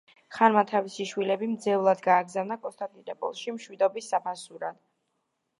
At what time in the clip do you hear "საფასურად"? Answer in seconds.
4.15-4.85